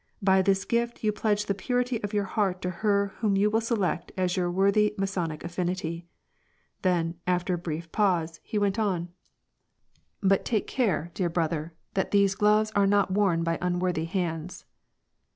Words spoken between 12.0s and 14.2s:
these gloves are not worn by unworthy